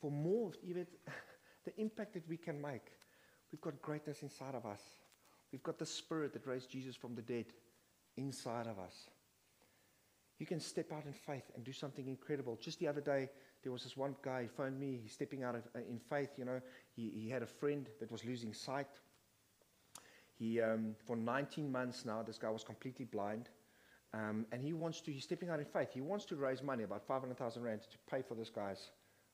[0.00, 0.86] For more, even
[1.64, 2.92] the impact that we can make.
[3.50, 4.82] We've got greatness inside of us.
[5.50, 7.46] We've got the spirit that raised Jesus from the dead
[8.16, 9.08] inside of us.
[10.38, 12.58] You can step out in faith and do something incredible.
[12.60, 13.28] Just the other day,
[13.62, 16.30] there was this one guy, he phoned me, he's stepping out of, uh, in faith,
[16.36, 16.60] you know.
[16.94, 18.86] He, he had a friend that was losing sight.
[20.38, 23.48] He, um, for 19 months now, this guy was completely blind.
[24.14, 25.88] Um, and he wants to, he's stepping out in faith.
[25.92, 28.90] He wants to raise money, about 500,000 rand, to pay for this guy's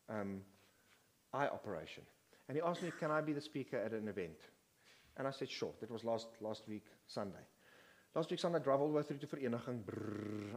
[0.08, 0.40] um,
[1.32, 2.02] eye operation.
[2.48, 4.38] And he asked me, can I be the speaker at an event?
[5.16, 5.70] And I said, sure.
[5.80, 7.44] That was last, last week, Sunday.
[8.14, 9.82] Last week Sunday, I drove all the way through to Vereeniging.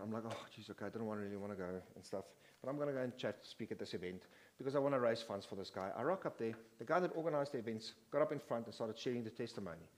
[0.02, 2.26] I'm like, oh, jeez, okay, I don't want, really want to go and stuff.
[2.62, 4.24] But I'm going to go and chat, speak at this event
[4.58, 5.90] because I want to raise funds for this guy.
[5.98, 6.54] I rock up there.
[6.80, 9.90] The guy that organized the events got up in front and started sharing the testimony.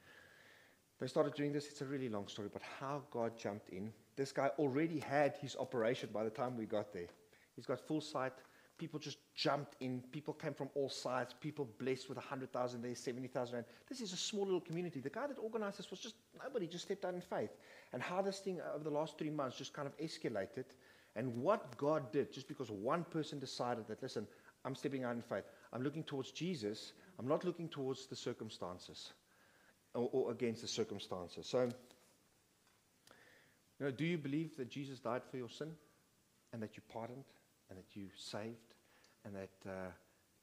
[0.99, 1.67] They started doing this.
[1.67, 3.91] It's a really long story, but how God jumped in.
[4.15, 7.07] This guy already had his operation by the time we got there.
[7.55, 8.33] He's got full sight,
[8.79, 10.01] People just jumped in.
[10.13, 11.35] People came from all sides.
[11.39, 13.65] People blessed with 100,000 there, 70,000 rand.
[13.89, 15.01] This is a small little community.
[15.01, 17.49] The guy that organized this was just nobody, just stepped out in faith.
[17.91, 20.63] And how this thing over the last three months just kind of escalated.
[21.17, 24.25] And what God did, just because one person decided that, listen,
[24.63, 25.43] I'm stepping out in faith.
[25.73, 26.93] I'm looking towards Jesus.
[27.19, 29.11] I'm not looking towards the circumstances
[29.93, 31.47] or, or against the circumstances.
[31.47, 31.69] So,
[33.79, 35.71] you know, do you believe that Jesus died for your sin
[36.53, 37.23] and that you pardoned
[37.69, 38.73] and that you saved
[39.25, 39.91] and that, uh,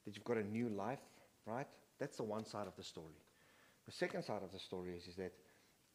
[0.04, 1.00] that you've got a new life,
[1.44, 1.66] right?
[1.98, 3.14] That's the one side of the story.
[3.86, 5.32] The second side of the story is, is that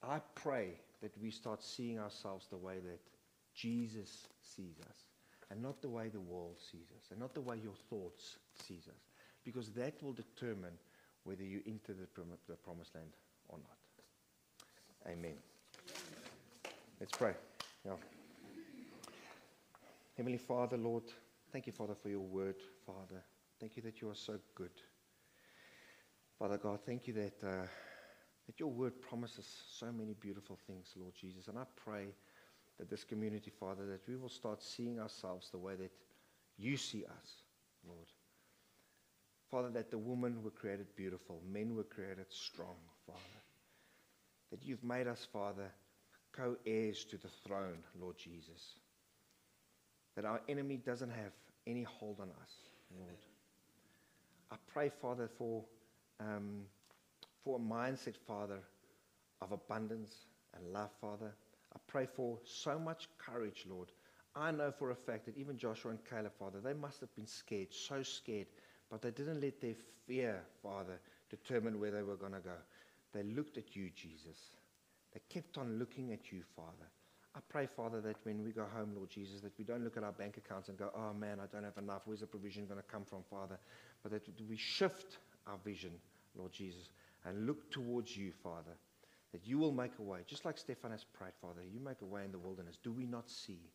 [0.01, 2.99] I pray that we start seeing ourselves the way that
[3.53, 4.97] Jesus sees us
[5.49, 8.87] and not the way the world sees us and not the way your thoughts sees
[8.87, 9.09] us
[9.43, 10.73] because that will determine
[11.23, 13.11] whether you enter the, prom- the promised land
[13.51, 15.11] or not.
[15.11, 15.35] Amen.
[16.99, 17.33] Let's pray.
[17.85, 17.93] Yeah.
[20.15, 21.03] Heavenly Father, Lord,
[21.51, 23.23] thank you, Father, for your word, Father.
[23.59, 24.71] Thank you that you are so good.
[26.37, 27.67] Father God, thank you that, uh,
[28.47, 31.47] that your word promises so many beautiful things, Lord Jesus.
[31.47, 32.07] And I pray
[32.77, 35.91] that this community, Father, that we will start seeing ourselves the way that
[36.57, 37.43] you see us,
[37.87, 38.07] Lord.
[39.49, 43.40] Father, that the women were created beautiful, men were created strong, Father.
[44.51, 45.71] That you've made us, Father,
[46.33, 48.75] co heirs to the throne, Lord Jesus.
[50.15, 51.31] that our enemy doesn't have
[51.67, 52.51] any hold on us,
[52.97, 53.17] Lord.
[54.51, 55.63] I pray, Father, for,
[56.19, 56.63] um,
[57.43, 58.59] for a mindset, Father,
[59.41, 60.13] of abundance
[60.55, 61.33] and love, Father.
[61.73, 63.91] I pray for so much courage, Lord.
[64.35, 67.27] I know for a fact that even Joshua and Caleb, Father, they must have been
[67.27, 68.47] scared, so scared,
[68.89, 69.75] but they didn't let their
[70.07, 70.99] fear, Father,
[71.29, 72.55] determine where they were going to go.
[73.13, 74.37] They looked at you, Jesus.
[75.13, 76.89] They kept on looking at you, Father.
[77.35, 80.03] I pray, Father, that when we go home, Lord Jesus, that we don't look at
[80.03, 82.01] our bank accounts and go, oh man, I don't have enough.
[82.05, 83.57] Where's the provision going to come from, Father?
[84.03, 85.91] But that we shift our vision,
[86.35, 86.89] Lord Jesus,
[87.25, 88.75] and look towards you, Father,
[89.31, 90.19] that you will make a way.
[90.27, 92.77] Just like Stefan has prayed, Father, you make a way in the wilderness.
[92.83, 93.69] Do we not see?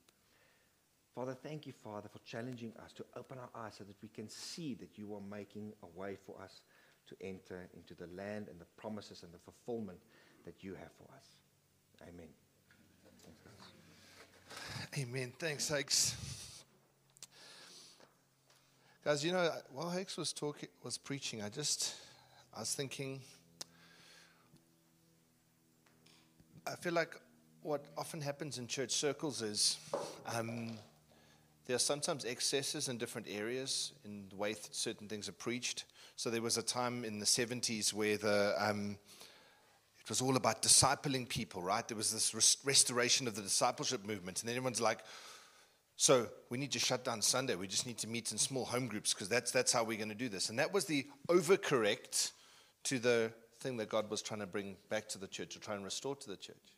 [1.14, 4.28] Father, thank you, Father, for challenging us to open our eyes so that we can
[4.28, 6.60] see that you are making a way for us
[7.08, 9.98] to enter into the land and the promises and the fulfillment
[10.44, 11.26] that you have for us.
[12.02, 12.28] Amen.
[14.98, 15.32] Amen.
[15.38, 16.16] Thanks, Hakes.
[19.04, 21.94] Guys, you know, while Hakes was talking, was preaching, I just,
[22.54, 23.20] I was thinking,
[26.66, 27.14] I feel like
[27.62, 29.76] what often happens in church circles is
[30.34, 30.78] um,
[31.66, 35.84] there are sometimes excesses in different areas in the way certain things are preached.
[36.16, 38.96] So there was a time in the 70s where the, um,
[40.00, 41.86] it was all about discipling people, right?
[41.86, 44.40] There was this rest- restoration of the discipleship movement.
[44.40, 45.00] And then everyone's like,
[45.96, 47.54] so we need to shut down Sunday.
[47.54, 50.08] We just need to meet in small home groups because that's, that's how we're going
[50.08, 50.48] to do this.
[50.48, 52.32] And that was the overcorrect
[52.84, 55.74] to the thing that God was trying to bring back to the church or try
[55.74, 56.75] and restore to the church.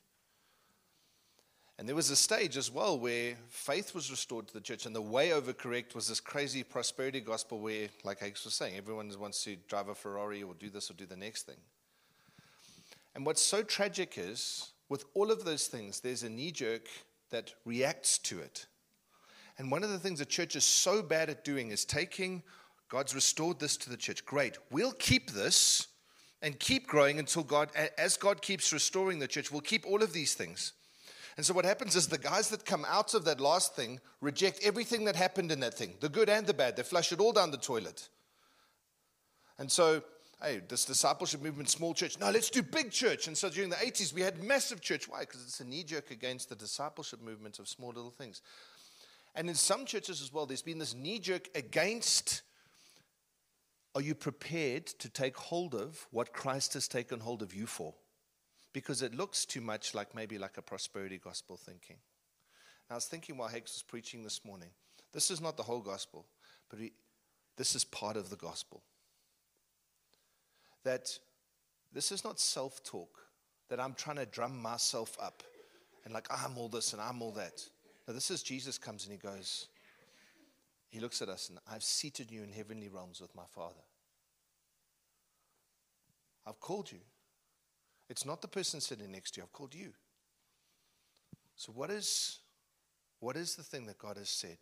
[1.79, 4.97] And there was a stage as well where faith was restored to the church, and
[4.97, 9.45] the way overcorrect was this crazy prosperity gospel where, like Hakes was saying, everyone wants
[9.45, 11.59] to drive a Ferrari or do this or do the next thing.
[13.15, 16.89] And what's so tragic is, with all of those things, there's a knee jerk
[17.31, 18.67] that reacts to it.
[19.57, 22.43] And one of the things the church is so bad at doing is taking
[22.89, 24.25] God's restored this to the church.
[24.25, 24.57] Great.
[24.71, 25.89] We'll keep this
[26.43, 30.13] and keep growing until God, as God keeps restoring the church, we'll keep all of
[30.13, 30.73] these things.
[31.39, 34.61] And so what happens is the guys that come out of that last thing reject
[34.65, 36.77] everything that happened in that thing, the good and the bad.
[36.77, 38.09] They flush it all down the toilet.
[39.57, 40.03] And so
[40.43, 42.19] hey, this discipleship movement, small church.
[42.19, 43.27] No, let's do big church.
[43.27, 45.09] And so during the 80s, we had massive church.
[45.09, 45.21] Why?
[45.21, 48.43] Because it's a knee jerk against the discipleship movement of small little things.
[49.35, 52.43] And in some churches as well, there's been this knee jerk against
[53.95, 57.95] are you prepared to take hold of what Christ has taken hold of you for?
[58.79, 61.97] Because it looks too much like maybe like a prosperity gospel thinking.
[62.89, 64.69] I was thinking while Hakes was preaching this morning,
[65.13, 66.27] this is not the whole gospel,
[66.71, 66.93] but we,
[67.57, 68.85] this is part of the gospel
[70.85, 71.19] that
[71.93, 73.11] this is not self talk,
[73.69, 75.43] that I'm trying to drum myself up
[76.05, 77.61] and like, I'm all this and I'm all that.
[78.07, 79.67] No, this is Jesus comes and he goes,
[80.89, 83.83] he looks at us and I've seated you in heavenly realms with my Father.
[86.47, 87.01] I've called you.
[88.09, 89.93] It's not the person sitting next to you, I've called you.
[91.57, 92.39] So, what is,
[93.21, 94.59] what is the thing that God has said?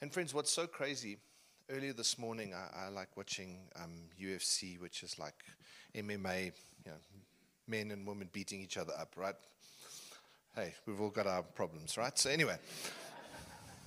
[0.00, 1.16] And, friends, what's so crazy
[1.68, 5.34] earlier this morning, I, I like watching um, UFC, which is like
[5.94, 6.46] MMA,
[6.84, 6.98] you know,
[7.66, 9.34] men and women beating each other up, right?
[10.54, 12.16] Hey, we've all got our problems, right?
[12.18, 12.56] So, anyway.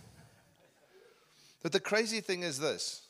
[1.63, 3.07] but the crazy thing is this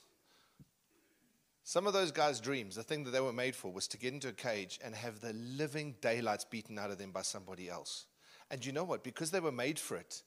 [1.63, 4.13] some of those guys' dreams, the thing that they were made for, was to get
[4.13, 8.05] into a cage and have the living daylights beaten out of them by somebody else.
[8.51, 9.03] And you know what?
[9.03, 10.23] Because they were made for it,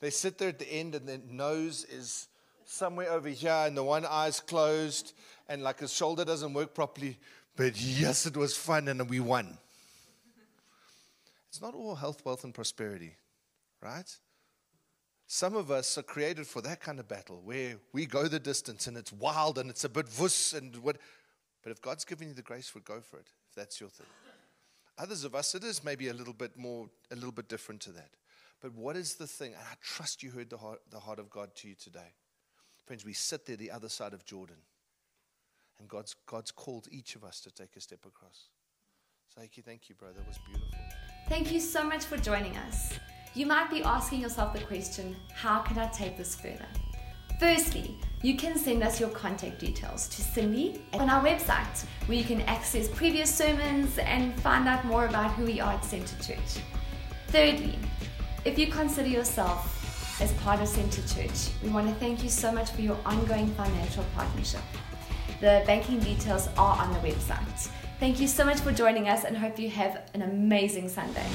[0.00, 2.28] they sit there at the end and their nose is
[2.64, 5.12] somewhere over here and the one eye's closed
[5.48, 7.18] and like his shoulder doesn't work properly.
[7.56, 9.58] But yes, it was fun and we won.
[11.48, 13.16] It's not all health, wealth, and prosperity,
[13.82, 14.08] right?
[15.32, 18.88] Some of us are created for that kind of battle where we go the distance
[18.88, 20.96] and it's wild and it's a bit vuss and what.
[21.62, 24.08] But if God's given you the grace it, go for it, if that's your thing.
[24.98, 27.92] Others of us, it is maybe a little bit more, a little bit different to
[27.92, 28.10] that.
[28.60, 29.52] But what is the thing?
[29.52, 32.12] And I trust you heard the heart, the heart of God to you today.
[32.84, 34.56] Friends, we sit there the other side of Jordan.
[35.78, 38.48] And God's, God's called each of us to take a step across.
[39.56, 40.14] You, thank you, brother.
[40.18, 40.74] That was beautiful.
[41.28, 42.98] Thank you so much for joining us.
[43.34, 46.66] You might be asking yourself the question how can I take this further?
[47.38, 52.24] Firstly, you can send us your contact details to Cindy on our website, where you
[52.24, 56.62] can access previous sermons and find out more about who we are at Center Church.
[57.28, 57.78] Thirdly,
[58.44, 59.80] if you consider yourself
[60.20, 61.50] as part of Center Church.
[61.62, 64.60] We want to thank you so much for your ongoing financial partnership.
[65.40, 67.70] The banking details are on the website.
[67.98, 71.26] Thank you so much for joining us and hope you have an amazing Sunday.